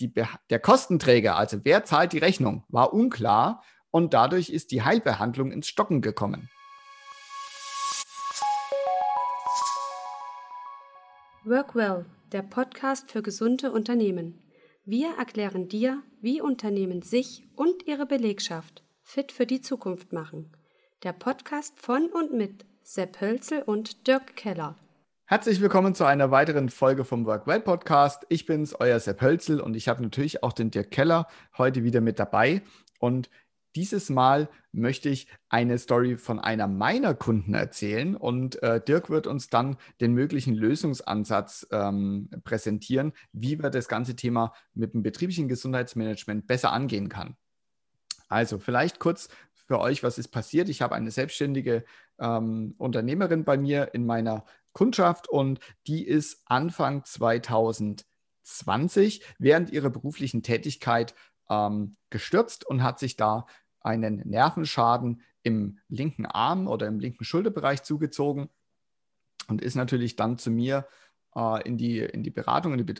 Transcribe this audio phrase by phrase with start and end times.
[0.00, 0.12] die,
[0.50, 5.68] der Kostenträger, also wer zahlt die Rechnung, war unklar und dadurch ist die Heilbehandlung ins
[5.68, 6.48] Stocken gekommen.
[11.44, 14.42] Workwell, der Podcast für gesunde Unternehmen.
[14.84, 20.52] Wir erklären dir, wie Unternehmen sich und ihre Belegschaft fit für die Zukunft machen.
[21.02, 24.76] Der Podcast von und mit Sepp Hölzel und Dirk Keller.
[25.30, 28.24] Herzlich willkommen zu einer weiteren Folge vom Workwell Podcast.
[28.30, 31.26] Ich bin's, euer Sepp Hölzel und ich habe natürlich auch den Dirk Keller
[31.58, 32.62] heute wieder mit dabei.
[32.98, 33.28] Und
[33.76, 39.26] dieses Mal möchte ich eine Story von einer meiner Kunden erzählen und äh, Dirk wird
[39.26, 45.46] uns dann den möglichen Lösungsansatz ähm, präsentieren, wie wir das ganze Thema mit dem betrieblichen
[45.46, 47.36] Gesundheitsmanagement besser angehen kann.
[48.30, 50.70] Also vielleicht kurz für euch, was ist passiert.
[50.70, 51.84] Ich habe eine selbstständige
[52.18, 60.42] ähm, Unternehmerin bei mir in meiner Kundschaft und die ist Anfang 2020 während ihrer beruflichen
[60.42, 61.14] Tätigkeit
[61.48, 63.46] ähm, gestürzt und hat sich da
[63.80, 68.50] einen Nervenschaden im linken Arm oder im linken Schulterbereich zugezogen
[69.48, 70.86] und ist natürlich dann zu mir
[71.34, 72.94] äh, in, die, in die Beratung in die Be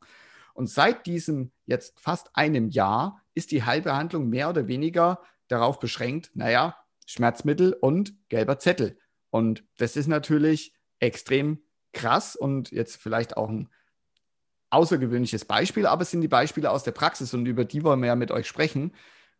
[0.54, 6.30] Und seit diesem jetzt fast einem Jahr ist die Heilbehandlung mehr oder weniger darauf beschränkt,
[6.34, 8.96] naja, Schmerzmittel und gelber Zettel.
[9.30, 11.58] Und das ist natürlich extrem
[11.92, 13.68] krass und jetzt vielleicht auch ein
[14.70, 18.06] außergewöhnliches Beispiel, aber es sind die Beispiele aus der Praxis und über die wollen wir
[18.06, 18.92] ja mit euch sprechen.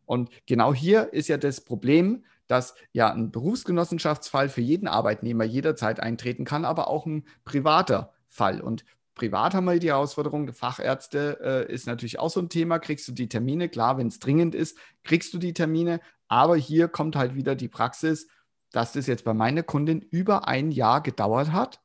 [0.07, 6.01] Und genau hier ist ja das Problem, dass ja ein Berufsgenossenschaftsfall für jeden Arbeitnehmer jederzeit
[6.01, 8.61] eintreten kann, aber auch ein privater Fall.
[8.61, 8.85] Und
[9.15, 12.79] privat haben wir die Herausforderung, Fachärzte äh, ist natürlich auch so ein Thema.
[12.79, 13.69] Kriegst du die Termine?
[13.69, 16.01] Klar, wenn es dringend ist, kriegst du die Termine.
[16.29, 18.29] Aber hier kommt halt wieder die Praxis,
[18.71, 21.81] dass das jetzt bei meiner Kundin über ein Jahr gedauert hat.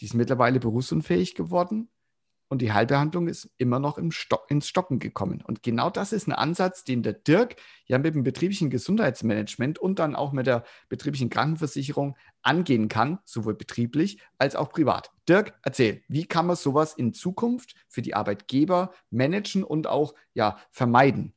[0.00, 1.88] Die ist mittlerweile berufsunfähig geworden
[2.48, 5.42] und die Heilbehandlung ist immer noch im Stock, ins Stocken gekommen.
[5.42, 7.56] Und genau das ist ein Ansatz, den der Dirk
[7.86, 13.54] ja mit dem betrieblichen Gesundheitsmanagement und dann auch mit der betrieblichen Krankenversicherung angehen kann, sowohl
[13.54, 15.10] betrieblich als auch privat.
[15.28, 20.58] Dirk, erzähl, wie kann man sowas in Zukunft für die Arbeitgeber managen und auch ja,
[20.70, 21.34] vermeiden?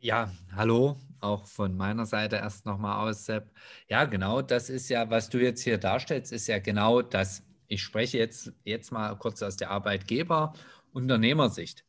[0.00, 3.50] Ja, hallo, auch von meiner Seite erst nochmal aus, Sepp.
[3.86, 7.82] Ja, genau, das ist ja, was du jetzt hier darstellst, ist ja genau das ich
[7.82, 11.84] spreche jetzt, jetzt mal kurz aus der Arbeitgeber-Unternehmersicht.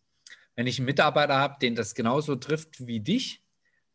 [0.55, 3.43] Wenn ich einen Mitarbeiter habe, den das genauso trifft wie dich,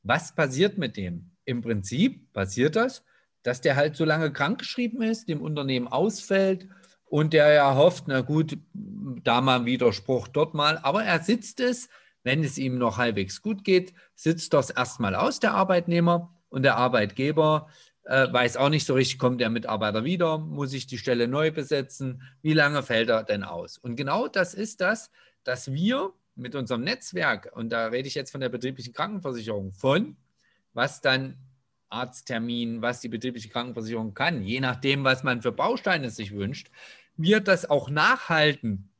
[0.02, 1.30] was passiert mit dem?
[1.44, 3.04] Im Prinzip passiert das,
[3.44, 6.66] dass der halt so lange krankgeschrieben ist, dem Unternehmen ausfällt
[7.04, 11.60] und der ja hofft, na gut, da mal ein Widerspruch, dort mal, aber er sitzt
[11.60, 11.88] es,
[12.24, 16.78] wenn es ihm noch halbwegs gut geht, sitzt das erstmal aus, der Arbeitnehmer und der
[16.78, 17.68] Arbeitgeber
[18.06, 21.50] äh, weiß auch nicht so richtig, kommt der Mitarbeiter wieder, muss ich die Stelle neu
[21.50, 23.78] besetzen, wie lange fällt er denn aus?
[23.78, 25.10] Und genau das ist das,
[25.44, 30.16] dass wir mit unserem Netzwerk, und da rede ich jetzt von der betrieblichen Krankenversicherung, von
[30.72, 31.36] was dann
[31.88, 36.70] Arzttermin, was die betriebliche Krankenversicherung kann, je nachdem, was man für Bausteine sich wünscht,
[37.16, 38.90] wir das auch nachhalten,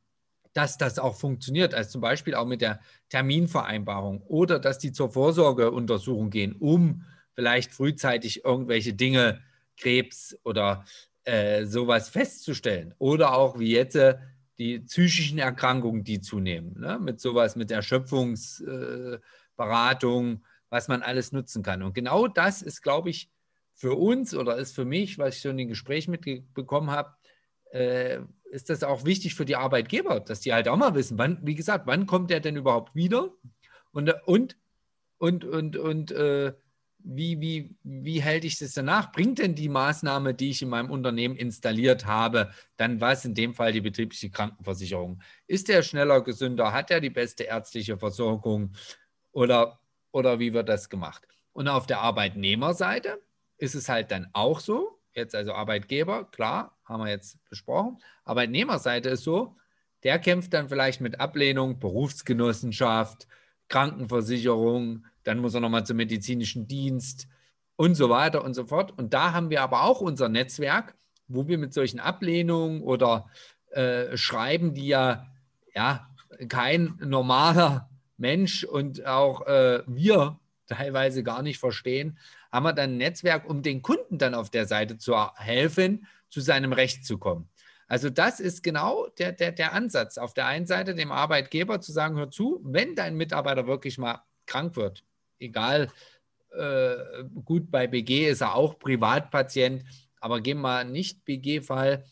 [0.53, 2.81] dass das auch funktioniert, als zum Beispiel auch mit der
[3.11, 7.05] Terminvereinbarung oder dass die zur Vorsorgeuntersuchung gehen, um
[7.37, 9.41] vielleicht frühzeitig irgendwelche Dinge,
[9.77, 10.85] Krebs oder
[11.25, 12.95] äh, sowas festzustellen.
[12.99, 14.17] Oder auch wie jetzt äh,
[14.59, 16.99] die psychischen Erkrankungen, die zunehmen, ne?
[16.99, 20.39] mit sowas, mit Erschöpfungsberatung, äh,
[20.71, 21.83] was man alles nutzen kann.
[21.83, 23.31] Und genau das ist, glaube ich,
[23.75, 27.15] für uns oder ist für mich, was ich so in den Gesprächen mitbekommen habe,
[27.71, 31.39] äh, ist das auch wichtig für die Arbeitgeber, dass die halt auch mal wissen, wann,
[31.43, 33.35] wie gesagt, wann kommt der denn überhaupt wieder
[33.93, 34.57] und, und,
[35.19, 36.55] und, und, und äh,
[36.99, 39.13] wie, wie, wie hält ich das danach?
[39.13, 43.55] Bringt denn die Maßnahme, die ich in meinem Unternehmen installiert habe, dann was, in dem
[43.55, 45.23] Fall die betriebliche Krankenversicherung?
[45.47, 46.73] Ist der schneller, gesünder?
[46.73, 48.73] Hat er die beste ärztliche Versorgung?
[49.33, 49.79] Oder,
[50.11, 51.27] oder wie wird das gemacht?
[51.53, 53.23] Und auf der Arbeitnehmerseite
[53.59, 57.99] ist es halt dann auch so, jetzt also Arbeitgeber, klar, haben wir jetzt besprochen.
[58.25, 59.57] Arbeitnehmerseite ist so,
[60.03, 63.27] der kämpft dann vielleicht mit Ablehnung, Berufsgenossenschaft,
[63.69, 67.27] Krankenversicherung, dann muss er nochmal zum medizinischen Dienst
[67.75, 68.97] und so weiter und so fort.
[68.97, 70.95] Und da haben wir aber auch unser Netzwerk,
[71.29, 73.29] wo wir mit solchen Ablehnungen oder
[73.71, 75.27] äh, Schreiben, die ja,
[75.75, 76.09] ja
[76.49, 82.19] kein normaler Mensch und auch äh, wir teilweise gar nicht verstehen,
[82.53, 86.41] haben wir dann ein Netzwerk, um den Kunden dann auf der Seite zu helfen, zu
[86.41, 87.49] seinem Recht zu kommen.
[87.89, 90.19] Also das ist genau der, der, der Ansatz.
[90.19, 94.23] Auf der einen Seite dem Arbeitgeber zu sagen, hör zu, wenn dein Mitarbeiter wirklich mal
[94.47, 95.05] krank wird,
[95.39, 95.91] egal,
[96.53, 99.85] äh, gut, bei BG ist er auch Privatpatient,
[100.21, 102.05] aber gehen wir nicht BG-Fall,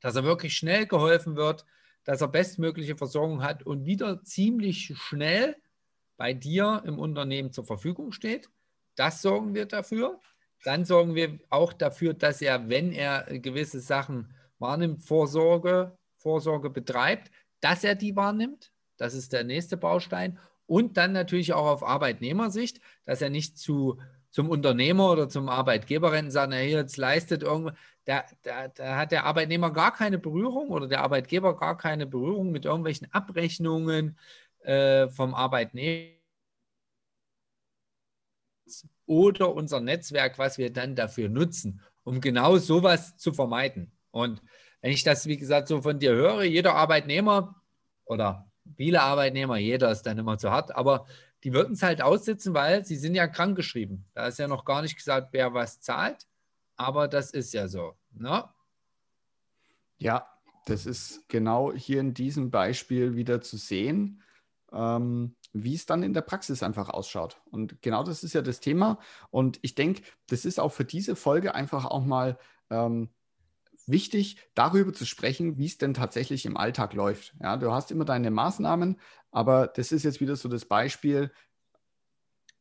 [0.00, 1.64] dass er wirklich schnell geholfen wird,
[2.04, 5.56] dass er bestmögliche Versorgung hat und wieder ziemlich schnell
[6.16, 8.48] bei dir im Unternehmen zur Verfügung steht.
[8.94, 10.20] Das sorgen wir dafür.
[10.62, 17.30] Dann sorgen wir auch dafür, dass er, wenn er gewisse Sachen wahrnimmt, Vorsorge, Vorsorge betreibt,
[17.60, 18.72] dass er die wahrnimmt.
[18.96, 20.38] Das ist der nächste Baustein.
[20.66, 24.00] Und dann natürlich auch auf Arbeitnehmersicht, dass er nicht zu,
[24.30, 27.74] zum Unternehmer oder zum Arbeitgeber rennt und sagt, na, hier, jetzt leistet irgendwas.
[28.04, 32.50] Da, da, da hat der Arbeitnehmer gar keine Berührung oder der Arbeitgeber gar keine Berührung
[32.50, 34.18] mit irgendwelchen Abrechnungen
[34.60, 36.14] äh, vom Arbeitnehmer
[39.06, 43.92] oder unser Netzwerk, was wir dann dafür nutzen, um genau sowas zu vermeiden.
[44.10, 44.42] Und
[44.80, 47.62] wenn ich das, wie gesagt, so von dir höre, jeder Arbeitnehmer
[48.04, 51.06] oder viele Arbeitnehmer, jeder ist dann immer zu hart, aber
[51.42, 54.04] die würden es halt aussitzen, weil sie sind ja krankgeschrieben.
[54.14, 56.26] Da ist ja noch gar nicht gesagt, wer was zahlt,
[56.76, 57.94] aber das ist ja so.
[58.12, 58.44] Ne?
[59.98, 60.26] Ja,
[60.66, 64.22] das ist genau hier in diesem Beispiel wieder zu sehen,
[64.72, 67.40] ähm, wie es dann in der Praxis einfach ausschaut.
[67.50, 68.98] Und genau das ist ja das Thema.
[69.30, 72.38] Und ich denke, das ist auch für diese Folge einfach auch mal
[72.70, 73.10] ähm,
[73.88, 77.34] wichtig, darüber zu sprechen, wie es denn tatsächlich im Alltag läuft.
[77.40, 79.00] Ja, du hast immer deine Maßnahmen,
[79.30, 81.30] aber das ist jetzt wieder so das Beispiel,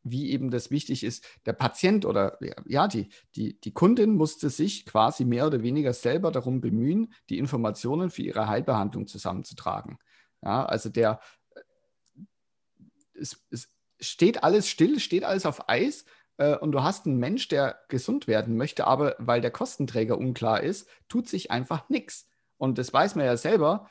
[0.03, 1.25] wie eben das wichtig ist.
[1.45, 6.31] Der Patient oder ja, die, die, die Kundin musste sich quasi mehr oder weniger selber
[6.31, 9.97] darum bemühen, die Informationen für ihre Heilbehandlung zusammenzutragen.
[10.41, 11.21] Ja, also der
[13.13, 13.69] es, es
[13.99, 16.05] steht alles still, steht alles auf Eis
[16.37, 20.61] äh, und du hast einen Mensch, der gesund werden möchte, aber weil der Kostenträger unklar
[20.61, 22.27] ist, tut sich einfach nichts.
[22.57, 23.89] Und das weiß man ja selber,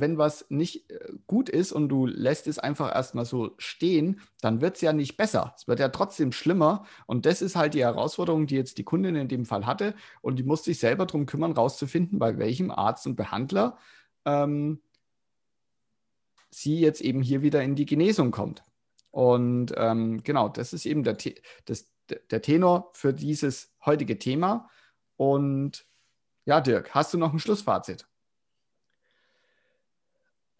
[0.00, 4.60] wenn was nicht äh, gut ist und du lässt es einfach erstmal so stehen, dann
[4.60, 5.54] wird es ja nicht besser.
[5.56, 6.84] Es wird ja trotzdem schlimmer.
[7.06, 9.94] Und das ist halt die Herausforderung, die jetzt die Kundin in dem Fall hatte.
[10.20, 13.78] Und die musste sich selber darum kümmern, rauszufinden, bei welchem Arzt und Behandler
[14.24, 14.80] ähm,
[16.50, 18.62] sie jetzt eben hier wieder in die Genesung kommt.
[19.10, 21.16] Und ähm, genau, das ist eben der,
[21.64, 21.86] das,
[22.30, 24.68] der Tenor für dieses heutige Thema.
[25.16, 25.86] Und
[26.44, 28.06] ja, Dirk, hast du noch ein Schlussfazit?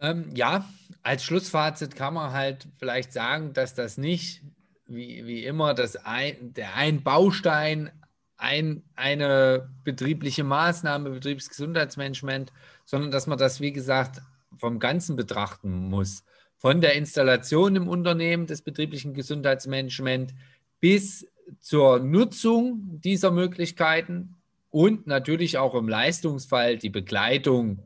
[0.00, 0.68] Ähm, ja,
[1.02, 4.42] als Schlussfazit kann man halt vielleicht sagen, dass das nicht
[4.86, 7.90] wie, wie immer das ein, der ein Baustein,
[8.36, 12.52] ein, eine betriebliche Maßnahme, Betriebsgesundheitsmanagement,
[12.84, 14.22] sondern dass man das, wie gesagt,
[14.56, 16.24] vom Ganzen betrachten muss
[16.58, 20.34] von der Installation im Unternehmen des betrieblichen Gesundheitsmanagements
[20.80, 21.26] bis
[21.60, 24.36] zur Nutzung dieser Möglichkeiten
[24.70, 27.82] und natürlich auch im Leistungsfall die Begleitung